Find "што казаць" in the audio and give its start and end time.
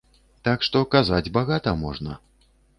0.69-1.33